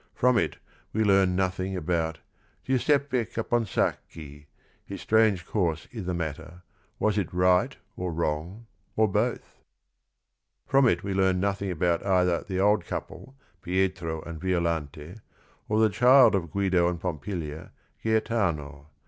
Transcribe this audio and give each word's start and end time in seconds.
From 0.15 0.35
it 0.39 0.57
we 0.93 1.03
learn 1.03 1.35
nothing 1.35 1.77
about 1.77 2.17
"Giuseppe 2.63 3.23
Caponsacchi;— 3.23 4.47
his 4.91 4.99
strange 4.99 5.45
course 5.45 5.87
I' 5.95 5.99
the 5.99 6.15
matter, 6.15 6.63
was 6.97 7.19
it 7.19 7.31
right 7.31 7.77
or 7.95 8.11
wrong 8.11 8.65
or 8.95 9.07
both?" 9.07 9.57
From 10.71 10.87
it 10.87 11.03
we 11.03 11.13
learn 11.13 11.39
nothing 11.39 11.69
about 11.69 12.03
either 12.03 12.41
the 12.41 12.59
old 12.59 12.83
couple, 12.87 13.35
Pietro 13.61 14.23
and 14.23 14.41
Violante, 14.41 15.17
Qrthe 15.69 15.93
child 15.93 16.33
of 16.33 16.49
Guido 16.49 16.87
and 16.87 16.99
Pompilia, 16.99 17.71
Gaetano. 18.03 18.87